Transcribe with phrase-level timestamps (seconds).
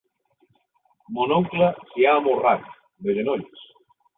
[1.17, 2.67] Mon oncle s'hi ha amorrat,
[3.07, 3.71] de genolls.